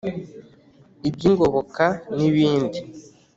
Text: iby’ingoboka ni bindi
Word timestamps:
iby’ingoboka 1.07 1.85
ni 2.15 2.27
bindi 2.35 2.79